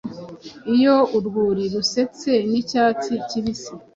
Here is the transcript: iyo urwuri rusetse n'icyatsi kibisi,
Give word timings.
iyo 0.75 0.97
urwuri 1.17 1.63
rusetse 1.73 2.31
n'icyatsi 2.49 3.13
kibisi, 3.29 3.71